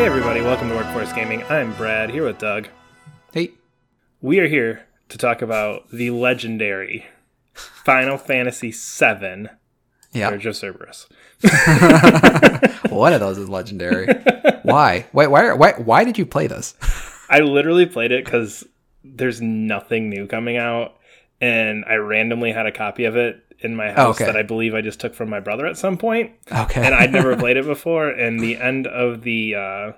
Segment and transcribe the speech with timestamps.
[0.00, 1.42] Hey everybody, welcome to Workforce Gaming.
[1.50, 2.68] I'm Brad here with Doug.
[3.34, 3.50] Hey,
[4.22, 7.04] We are here to talk about the legendary
[7.52, 9.48] Final Fantasy VII
[10.12, 11.06] yeah, Dirge of Cerberus.
[12.90, 14.06] one of those is legendary.
[14.62, 15.06] why?
[15.12, 15.52] Wait, why?
[15.52, 15.72] Why?
[15.72, 16.74] Why did you play this?
[17.28, 18.66] I literally played it because
[19.04, 20.96] there's nothing new coming out,
[21.42, 24.24] and I randomly had a copy of it in my house okay.
[24.26, 27.12] that I believe I just took from my brother at some point, Okay, and I'd
[27.12, 28.08] never played it before.
[28.08, 29.92] And the end of the uh,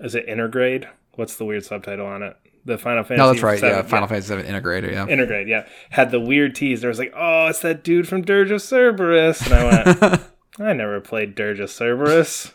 [0.00, 0.88] is it Intergrade?
[1.14, 2.36] What's the weird subtitle on it?
[2.64, 3.18] The Final Fantasy.
[3.18, 3.58] no, that's right.
[3.60, 4.92] VII Yeah, Final Fantasy VII Integrator.
[4.92, 6.82] Yeah, Intergrade, yeah, had the weird tease.
[6.82, 9.64] There was like, oh, it's that dude from Dirge of Cerberus, and I
[10.10, 10.22] went,
[10.60, 12.54] I never played Dirge of Cerberus.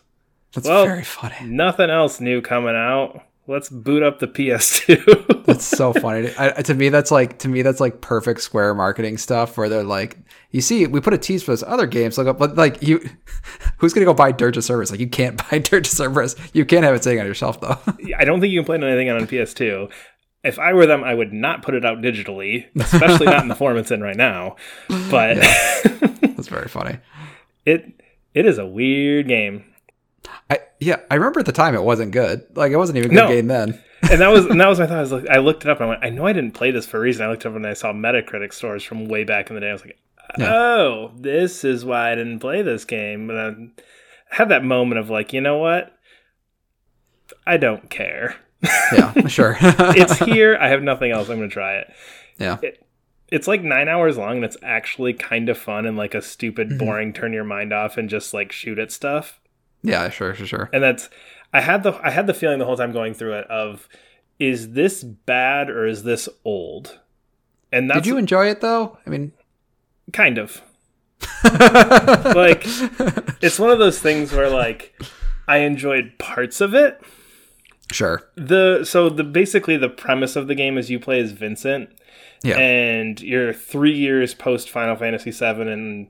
[0.53, 1.35] that's well- very funny.
[1.49, 3.21] Nothing else new coming out.
[3.47, 5.43] Let's boot up the PS2.
[5.45, 6.31] That's so funny.
[6.39, 9.83] I, to me, that's like to me that's like perfect Square marketing stuff where they're
[9.83, 10.17] like,
[10.49, 13.07] you see, we put a tease for this other game, so but like you,
[13.77, 14.89] who's gonna go buy Dirge of Cerberus?
[14.89, 16.35] Like you can't buy Dirge of Cerberus.
[16.53, 17.77] You can't have it sitting on your shelf though.
[18.17, 19.91] I don't think you can play anything on PS2.
[20.43, 23.55] If I were them, I would not put it out digitally, especially not in the
[23.55, 24.55] form it's in right now.
[25.11, 25.35] But
[26.21, 26.97] that's very funny.
[27.67, 28.01] it
[28.33, 29.63] it is a weird game.
[30.49, 32.45] I yeah, I remember at the time it wasn't good.
[32.55, 33.27] Like it wasn't even a good No.
[33.29, 33.81] game then.
[34.11, 34.97] and that was and that was my thought.
[34.97, 36.71] I was like, I looked it up and I went, I know I didn't play
[36.71, 37.25] this for a reason.
[37.25, 39.69] I looked up and I saw Metacritic scores from way back in the day.
[39.69, 39.97] I was like,
[40.37, 40.53] Yeah.
[40.53, 43.29] oh, this is why I didn't play this game.
[43.29, 45.91] And I had that moment of like, you know what?
[47.47, 48.35] I don't care.
[48.93, 49.57] Yeah, sure.
[49.61, 50.57] It's here.
[50.59, 51.29] I have nothing else.
[51.29, 51.93] I'm going to try it.
[52.37, 52.57] yeah.
[53.31, 56.69] It's like nine hours long and it's actually kind of fun and like a stupid,
[56.69, 56.77] Mm-hmm.
[56.77, 59.39] boring turn your mind off and just like shoot at stuff.
[59.85, 60.69] Yeah, sure, sure, sure.
[60.73, 61.09] and that's
[61.53, 63.87] i had the i had the feeling the whole time going through it of
[64.39, 66.99] is this bad or is this old
[67.71, 68.97] and that's Did you enjoy it though?
[69.05, 69.31] I mean,
[70.13, 70.61] kind of
[71.43, 72.63] like
[73.41, 74.93] it's one of those things where like
[75.47, 76.99] i enjoyed parts of it
[77.91, 78.21] sure.
[78.35, 81.89] the so the basically the premise of the game is you play as vincent
[82.43, 82.57] Yeah.
[82.57, 86.07] and you're three years post final fantasy VII, and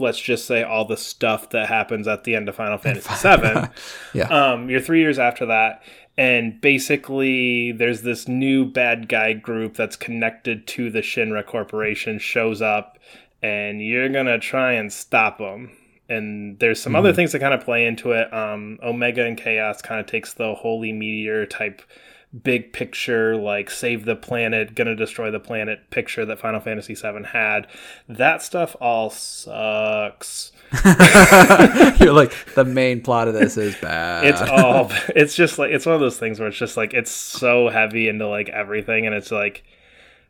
[0.00, 3.68] let's just say all the stuff that happens at the end of final fantasy VII.
[4.18, 4.28] yeah.
[4.28, 5.82] Um, you're three years after that,
[6.16, 12.60] and basically, there's this new bad guy group that's connected to the Shinra Corporation shows
[12.60, 12.98] up,
[13.42, 15.70] and you're gonna try and stop them.
[16.08, 18.32] And there's some other things that kind of play into it.
[18.32, 21.82] Um, Omega and Chaos kind of takes the holy meteor type
[22.42, 27.24] big picture, like save the planet, gonna destroy the planet picture that Final Fantasy VII
[27.24, 27.66] had.
[28.08, 30.52] That stuff all sucks.
[32.00, 34.24] You're like the main plot of this is bad.
[34.24, 37.10] it's all it's just like it's one of those things where it's just like it's
[37.10, 39.64] so heavy into like everything and it's like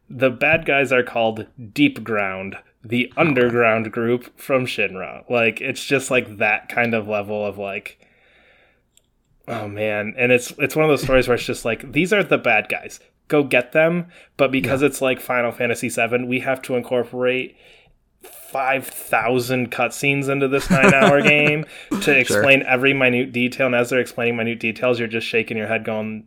[0.08, 5.84] the bad guys are called deep ground the oh, underground group from shinra like it's
[5.84, 7.98] just like that kind of level of like
[9.48, 12.22] oh man and it's it's one of those stories where it's just like these are
[12.22, 16.62] the bad guys go get them but because it's like final fantasy 7 we have
[16.62, 17.56] to incorporate
[18.22, 21.66] 5,000 cutscenes into this nine hour game
[22.00, 23.66] to explain every minute detail.
[23.66, 26.26] And as they're explaining minute details, you're just shaking your head going,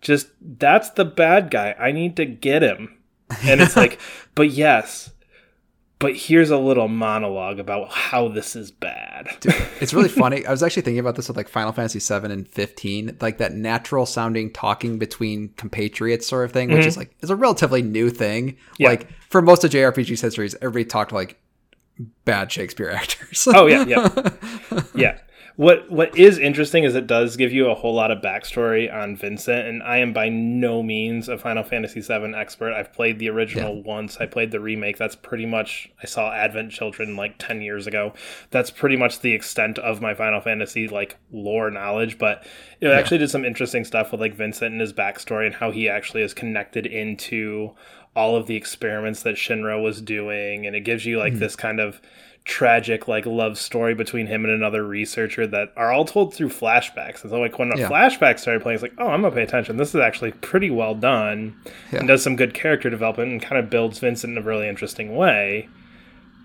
[0.00, 1.74] just that's the bad guy.
[1.78, 2.96] I need to get him.
[3.42, 3.98] And it's like,
[4.34, 5.10] but yes,
[5.98, 9.28] but here's a little monologue about how this is bad.
[9.80, 10.44] it's really funny.
[10.44, 13.54] I was actually thinking about this with like Final Fantasy 7 and 15, like that
[13.54, 18.10] natural sounding talking between compatriots sort of thing, which is like is a relatively new
[18.10, 18.52] thing.
[18.52, 18.74] Mm-hmm.
[18.78, 18.88] Yeah.
[18.88, 21.40] Like for most of JRPG's histories, everybody talked like
[22.24, 23.48] bad Shakespeare actors.
[23.50, 24.30] Oh yeah, yeah,
[24.94, 25.18] yeah.
[25.56, 29.16] What what is interesting is it does give you a whole lot of backstory on
[29.16, 32.74] Vincent, and I am by no means a Final Fantasy VII expert.
[32.74, 34.18] I've played the original once.
[34.20, 34.98] I played the remake.
[34.98, 35.90] That's pretty much.
[36.02, 38.12] I saw Advent Children like ten years ago.
[38.50, 42.18] That's pretty much the extent of my Final Fantasy like lore knowledge.
[42.18, 42.46] But
[42.82, 45.88] it actually did some interesting stuff with like Vincent and his backstory and how he
[45.88, 47.74] actually is connected into
[48.14, 51.38] all of the experiments that Shinra was doing, and it gives you like hmm.
[51.38, 52.02] this kind of
[52.46, 57.22] tragic like love story between him and another researcher that are all told through flashbacks.
[57.22, 57.88] And so like when a Yeah.
[57.88, 59.76] flashback started playing, it's like, oh, I'm gonna pay attention.
[59.76, 61.56] This is actually pretty well done,
[61.92, 61.98] Yeah.
[61.98, 65.16] and does some good character development and kind of builds Vincent in a really interesting
[65.16, 65.68] way.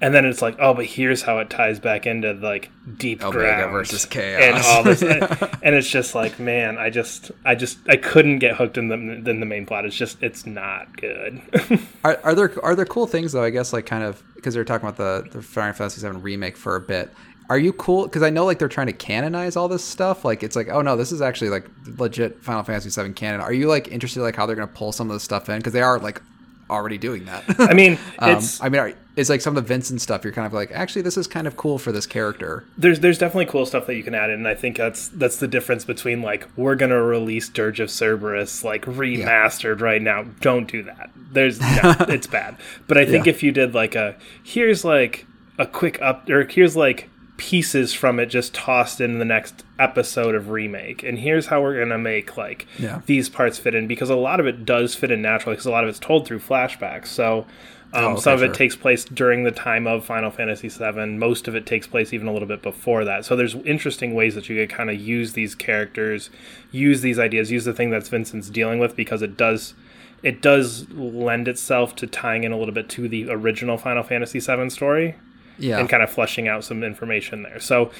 [0.01, 3.37] And then it's like, oh, but here's how it ties back into like deep Omega
[3.37, 4.41] ground versus Chaos.
[4.41, 5.03] and all this,
[5.63, 8.95] and it's just like, man, I just, I just, I couldn't get hooked in the
[8.95, 9.85] in the main plot.
[9.85, 11.39] It's just, it's not good.
[12.03, 13.43] Are, are there are there cool things though?
[13.43, 16.57] I guess like kind of because they're talking about the the Final Fantasy VII remake
[16.57, 17.11] for a bit.
[17.47, 18.05] Are you cool?
[18.05, 20.25] Because I know like they're trying to canonize all this stuff.
[20.25, 21.67] Like it's like oh no, this is actually like
[21.97, 23.39] legit Final Fantasy VII canon.
[23.41, 25.57] Are you like interested like how they're gonna pull some of this stuff in?
[25.57, 26.21] Because they are like
[26.71, 27.43] already doing that.
[27.59, 30.23] I mean, um, it's I mean, are, is like some of the Vincent stuff.
[30.23, 32.65] You're kind of like, actually, this is kind of cool for this character.
[32.77, 35.37] There's there's definitely cool stuff that you can add in, and I think that's that's
[35.37, 39.85] the difference between like we're gonna release Dirge of Cerberus like remastered yeah.
[39.85, 40.23] right now.
[40.39, 41.11] Don't do that.
[41.15, 42.57] There's no, it's bad.
[42.87, 43.31] But I think yeah.
[43.31, 45.25] if you did like a here's like
[45.57, 50.35] a quick up or here's like pieces from it just tossed in the next episode
[50.35, 53.01] of remake and here's how we're gonna make like yeah.
[53.07, 55.71] these parts fit in because a lot of it does fit in naturally because a
[55.71, 57.47] lot of it's told through flashbacks so
[57.93, 61.05] um, oh, some of it takes place during the time of Final Fantasy VII.
[61.17, 63.25] Most of it takes place even a little bit before that.
[63.25, 66.29] So there's interesting ways that you could kind of use these characters,
[66.71, 69.73] use these ideas, use the thing that Vincent's dealing with because it does
[70.23, 74.39] it does lend itself to tying in a little bit to the original Final Fantasy
[74.39, 75.15] VII story,
[75.57, 77.59] yeah, and kind of fleshing out some information there.
[77.59, 77.91] So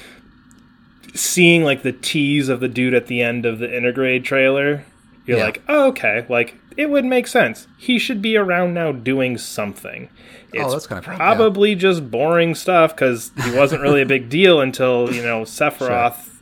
[1.14, 4.84] seeing like the tease of the dude at the end of the Intergrade trailer,
[5.26, 5.44] you're yeah.
[5.44, 7.66] like, oh, okay, like it would make sense.
[7.78, 10.08] He should be around now doing something.
[10.12, 11.78] Oh, it's oh, that's kind of probably yeah.
[11.78, 16.34] just boring stuff because he wasn't really a big deal until you know Sephiroth sure.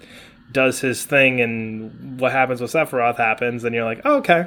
[0.51, 4.47] does his thing, and what happens with Sephiroth happens, and you're like, oh, okay,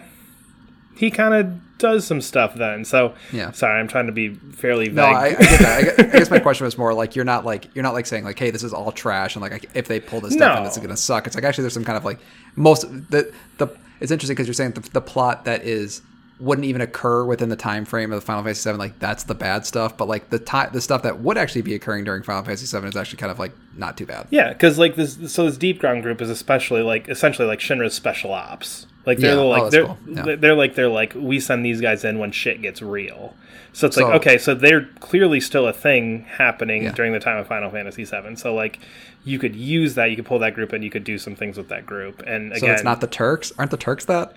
[0.95, 2.85] he kind of does some stuff then.
[2.85, 4.95] So yeah, sorry, I'm trying to be fairly vague.
[4.95, 5.99] No, I, I get that.
[5.99, 8.23] I, I, guess my question was more like you're not like you're not like saying
[8.23, 10.61] like, hey, this is all trash, and like if they pull this stuff no.
[10.61, 11.25] in, it's gonna suck.
[11.27, 12.19] It's like actually there's some kind of like
[12.55, 13.67] most the the
[14.03, 16.01] it's interesting because you're saying the, the, plot that is
[16.43, 18.77] wouldn't even occur within the time frame of the Final Fantasy VII.
[18.77, 21.73] Like that's the bad stuff, but like the time the stuff that would actually be
[21.73, 24.27] occurring during Final Fantasy VII is actually kind of like not too bad.
[24.29, 27.93] Yeah, because like this, so this Deep Ground group is especially like essentially like Shinra's
[27.93, 28.87] special ops.
[29.05, 29.41] Like they're yeah.
[29.41, 29.97] like oh, they're cool.
[30.07, 30.35] yeah.
[30.35, 33.33] they're like they're like we send these guys in when shit gets real.
[33.73, 36.91] So it's so, like okay, so they're clearly still a thing happening yeah.
[36.91, 38.35] during the time of Final Fantasy VII.
[38.35, 38.79] So like
[39.25, 41.57] you could use that, you could pull that group, and you could do some things
[41.57, 42.21] with that group.
[42.25, 43.51] And again, so it's not the Turks.
[43.57, 44.35] Aren't the Turks that?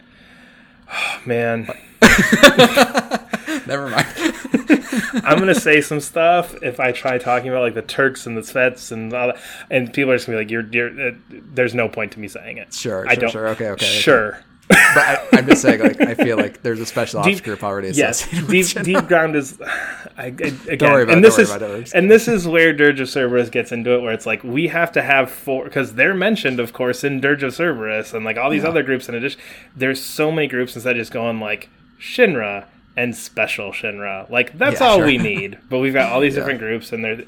[0.91, 1.69] Oh, man.
[3.67, 4.07] Never mind.
[5.25, 8.43] I'm gonna say some stuff if I try talking about like the Turks and the
[8.43, 9.41] Svets and all that,
[9.71, 12.29] and people are just gonna be like, "You're, you're." Uh, there's no point to me
[12.29, 12.73] saying it.
[12.73, 13.31] Sure, I sure, don't.
[13.31, 13.87] Sure, okay, okay.
[13.87, 14.35] Sure.
[14.35, 17.45] Okay but I, am just saying, like, I feel like there's a special ops deep,
[17.45, 17.91] group already.
[17.91, 19.61] Yes, deep, deep ground is.
[20.17, 23.01] I, I, again, don't worry about and this is it, and this is where Dirge
[23.01, 26.15] of Cerberus gets into it, where it's like we have to have four because they're
[26.15, 28.71] mentioned, of course, in Dirge of Cerberus and like all these yeah.
[28.71, 29.09] other groups.
[29.09, 29.41] In addition,
[29.77, 31.69] there's so many groups instead of just going like
[32.01, 32.67] Shinra
[32.97, 34.29] and Special Shinra.
[34.31, 35.07] Like that's yeah, all sure.
[35.07, 35.59] we need.
[35.69, 36.41] But we've got all these yeah.
[36.41, 37.25] different groups, and they're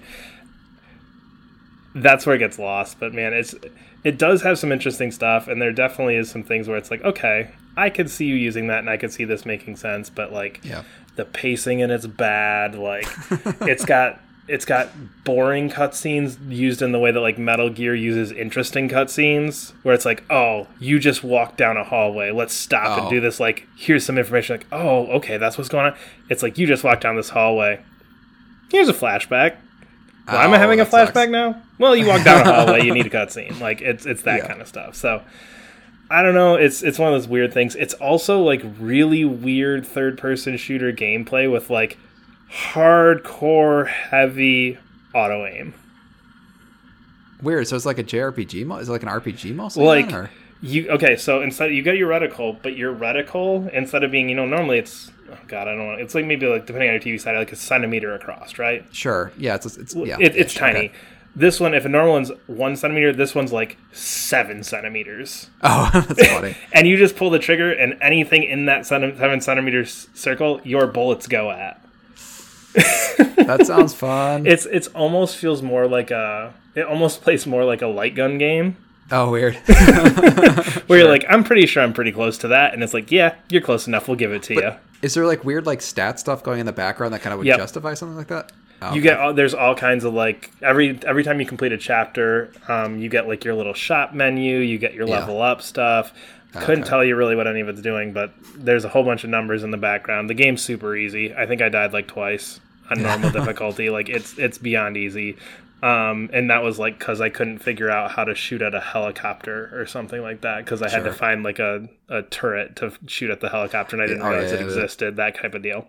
[2.02, 2.98] that's where it gets lost.
[3.00, 3.54] But man, it's
[4.04, 7.02] it does have some interesting stuff, and there definitely is some things where it's like,
[7.04, 10.32] okay, I could see you using that, and I could see this making sense, but
[10.32, 10.82] like, yeah.
[11.16, 12.74] the pacing in it's bad.
[12.74, 13.06] Like,
[13.62, 14.88] it's got it's got
[15.24, 20.04] boring cutscenes used in the way that like Metal Gear uses interesting cutscenes, where it's
[20.04, 22.30] like, oh, you just walk down a hallway.
[22.30, 23.02] Let's stop oh.
[23.02, 23.20] and do oh.
[23.20, 23.38] this.
[23.38, 24.56] Like, here's some information.
[24.56, 25.98] Like, oh, okay, that's what's going on.
[26.30, 27.80] It's like you just walk down this hallway.
[28.70, 29.56] Here's a flashback.
[30.28, 31.30] Why am I having a oh, flashback sucks.
[31.30, 31.62] now?
[31.78, 33.58] Well, you walk down a hallway, you need a cutscene.
[33.68, 34.48] Like it's it's that yeah.
[34.48, 34.94] kind of stuff.
[34.94, 35.22] So
[36.10, 36.54] I don't know.
[36.54, 37.74] It's it's one of those weird things.
[37.74, 41.98] It's also like really weird third person shooter gameplay with like
[42.50, 44.78] hardcore heavy
[45.14, 45.74] auto aim.
[47.42, 47.68] Weird.
[47.68, 48.82] So it's like a JRPG mode.
[48.82, 49.76] Is it like an RPG mode?
[49.76, 50.28] Like then,
[50.60, 51.16] you okay?
[51.16, 54.78] So instead you get your reticle, but your reticle instead of being you know normally
[54.78, 57.36] it's oh god I don't know it's like maybe like depending on your TV side
[57.36, 58.84] like a centimeter across, right?
[58.92, 59.32] Sure.
[59.36, 59.56] Yeah.
[59.56, 60.16] It's it's yeah.
[60.20, 60.88] It, it's tiny.
[60.88, 60.92] Okay.
[61.36, 65.50] This one, if a normal one's one centimeter, this one's like seven centimeters.
[65.62, 66.56] Oh, that's funny.
[66.72, 71.28] and you just pull the trigger, and anything in that seven centimeter circle, your bullets
[71.28, 71.80] go at.
[72.74, 74.46] that sounds fun.
[74.46, 76.54] It's it's almost feels more like a.
[76.74, 78.76] It almost plays more like a light gun game.
[79.10, 79.54] Oh, weird.
[79.54, 80.98] Where sure.
[80.98, 83.62] you're like, I'm pretty sure I'm pretty close to that, and it's like, yeah, you're
[83.62, 84.06] close enough.
[84.08, 84.72] We'll give it to but you.
[85.02, 87.46] Is there like weird like stat stuff going in the background that kind of would
[87.46, 87.58] yep.
[87.58, 88.52] justify something like that?
[88.80, 91.78] Oh, you get all, there's all kinds of like every every time you complete a
[91.78, 95.42] chapter, um, you get like your little shop menu, you get your level yeah.
[95.42, 96.12] up stuff.
[96.52, 99.30] Couldn't tell you really what any of it's doing, but there's a whole bunch of
[99.30, 100.30] numbers in the background.
[100.30, 101.34] The game's super easy.
[101.34, 102.58] I think I died like twice
[102.90, 103.90] on normal difficulty.
[103.90, 105.36] Like it's it's beyond easy.
[105.82, 108.80] Um, and that was like because I couldn't figure out how to shoot at a
[108.80, 110.98] helicopter or something like that because I sure.
[110.98, 114.22] had to find like a, a turret to shoot at the helicopter and I didn't
[114.22, 115.16] oh, realize yeah, it existed.
[115.16, 115.86] That type of deal.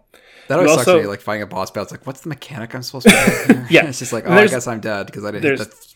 [0.47, 1.83] That always sucks also, like fighting a boss battle.
[1.83, 3.67] It's like, what's the mechanic I'm supposed to?
[3.69, 5.43] yeah, it's just like, oh, I guess I'm dead because I didn't.
[5.43, 5.95] There's,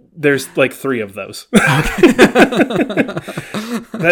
[0.16, 1.46] there's like three of those.
[1.52, 1.72] that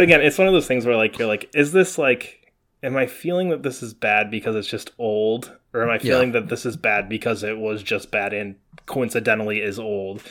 [0.02, 2.52] again, it's one of those things where like you're like, is this like,
[2.82, 6.32] am I feeling that this is bad because it's just old, or am I feeling
[6.32, 6.40] yeah.
[6.40, 10.22] that this is bad because it was just bad and coincidentally is old?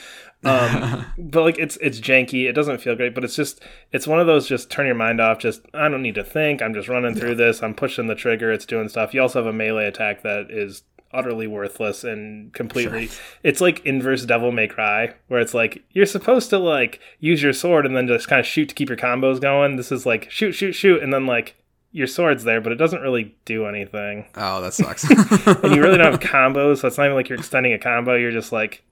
[0.45, 2.47] um but like it's it's janky.
[2.47, 5.19] It doesn't feel great but it's just it's one of those just turn your mind
[5.19, 6.61] off just i don't need to think.
[6.61, 7.61] I'm just running through this.
[7.61, 8.51] I'm pushing the trigger.
[8.51, 9.13] It's doing stuff.
[9.13, 13.21] You also have a melee attack that is utterly worthless and completely sure.
[13.41, 17.51] it's like inverse devil may cry where it's like you're supposed to like use your
[17.51, 19.75] sword and then just kind of shoot to keep your combos going.
[19.75, 21.55] This is like shoot shoot shoot and then like
[21.91, 25.97] your sword's there but it doesn't really do anything oh that sucks and you really
[25.97, 28.83] don't have combos so it's not even like you're extending a combo you're just like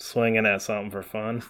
[0.00, 1.42] swinging at something for fun.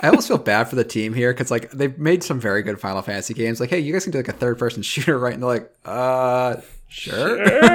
[0.00, 2.80] I almost feel bad for the team here because like they've made some very good
[2.80, 3.60] Final Fantasy games.
[3.60, 5.34] Like, hey, you guys can do like a third person shooter, right?
[5.34, 6.56] And they're like, uh,
[6.88, 7.46] sure.
[7.46, 7.66] sure.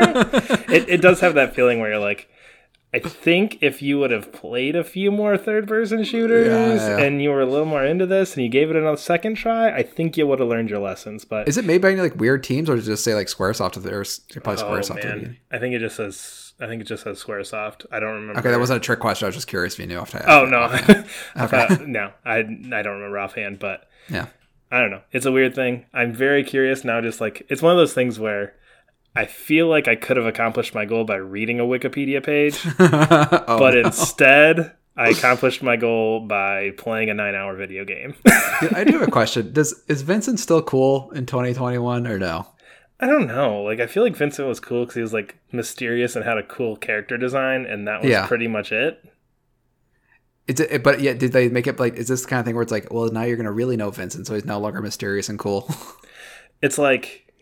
[0.69, 2.29] it it does have that feeling where you're like.
[2.93, 7.03] I think if you would have played a few more third person shooters yeah, yeah,
[7.03, 9.69] and you were a little more into this and you gave it another second try,
[9.69, 11.25] I think you would have learned your lessons.
[11.25, 13.27] But is it made by any like weird teams or does it just say like
[13.27, 15.03] Squaresoft or probably oh, Squaresoft?
[15.03, 15.37] Man.
[15.51, 17.85] I think it just says I think it just says SquareSoft.
[17.91, 18.39] I don't remember.
[18.39, 19.25] Okay, that wasn't a trick question.
[19.25, 20.63] I was just curious if you knew off Oh no,
[21.39, 22.41] okay, uh, no, I I
[22.81, 24.27] don't remember offhand, but yeah,
[24.71, 25.01] I don't know.
[25.11, 25.85] It's a weird thing.
[25.93, 26.99] I'm very curious now.
[27.01, 28.55] Just like it's one of those things where
[29.17, 33.57] I feel like I could have accomplished my goal by reading a Wikipedia page, oh,
[33.57, 33.79] but no.
[33.79, 38.13] instead I accomplished my goal by playing a nine-hour video game.
[38.27, 39.53] I do have a question.
[39.53, 42.45] Does is Vincent still cool in 2021 or no?
[42.99, 43.63] I don't know.
[43.63, 46.43] Like, I feel like Vincent was cool because he was like mysterious and had a
[46.43, 48.27] cool character design, and that was yeah.
[48.27, 49.03] pretty much it.
[50.47, 51.95] It's it, but yeah, did they make it like?
[51.95, 53.89] Is this the kind of thing where it's like, well, now you're gonna really know
[53.89, 55.67] Vincent, so he's no longer mysterious and cool?
[56.61, 57.33] it's like,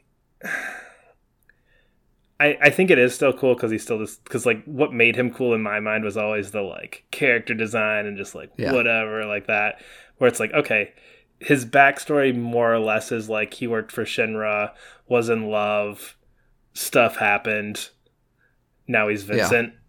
[2.40, 5.16] I I think it is still cool because he's still this because like what made
[5.16, 8.74] him cool in my mind was always the like character design and just like yeah.
[8.74, 9.82] whatever like that,
[10.18, 10.94] where it's like okay,
[11.40, 14.72] his backstory more or less is like he worked for Shinra
[15.08, 16.18] was in love,
[16.74, 17.90] stuff happened.
[18.88, 19.74] Now he's Vincent.
[19.74, 19.80] Yeah.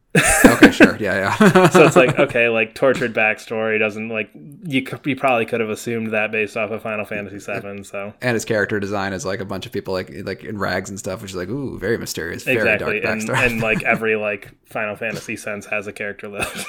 [0.44, 0.96] Okay, sure.
[0.98, 1.68] Yeah, yeah.
[1.70, 4.86] so it's like okay, like tortured backstory doesn't like you.
[5.04, 7.84] You probably could have assumed that based off of Final Fantasy VII.
[7.84, 10.90] So and his character design is like a bunch of people like like in rags
[10.90, 13.00] and stuff, which is like ooh, very mysterious, very exactly.
[13.00, 13.36] dark backstory.
[13.36, 16.66] And, and like every like Final Fantasy sense has a character left.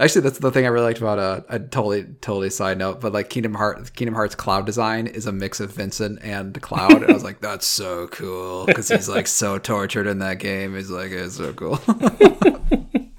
[0.00, 3.12] Actually, that's the thing I really liked about uh, a totally totally side note, but
[3.12, 7.10] like Kingdom Hearts Kingdom Hearts cloud design is a mix of Vincent and Cloud, and
[7.10, 10.76] I was like, that's so cool because he's like so tortured in that game.
[10.76, 11.80] He's like, it's so cool.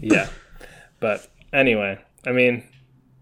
[0.00, 0.28] yeah,
[1.00, 2.62] but anyway, I mean,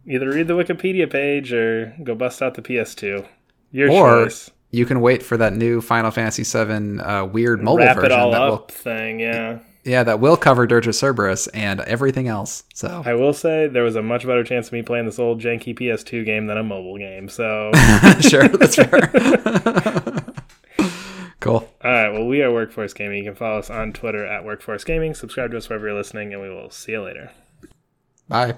[0.05, 3.25] either read the Wikipedia page or go bust out the PS2.
[3.71, 7.79] Your or, choice you can wait for that new Final Fantasy VII uh, weird mobile
[7.79, 8.13] Wrap version.
[8.13, 9.61] It all that up will, thing, yeah.
[9.87, 12.65] Yeah, that will cover Dirge of Cerberus and everything else.
[12.75, 15.41] So I will say there was a much better chance of me playing this old
[15.41, 17.29] janky PS2 game than a mobile game.
[17.29, 17.71] So
[18.21, 18.89] sure, that's fair.
[21.41, 21.73] cool.
[21.85, 22.11] All right.
[22.11, 23.19] Well, we are Workforce Gaming.
[23.19, 25.15] You can follow us on Twitter at Workforce Gaming.
[25.15, 27.31] Subscribe to us wherever you're listening, and we will see you later.
[28.29, 28.57] Bye.